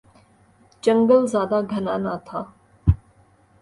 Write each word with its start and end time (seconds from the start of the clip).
جنگل 0.83 1.21
زیادہ 1.33 1.59
گھنا 1.71 1.95
نہ 2.03 2.13
تھا 2.25 2.39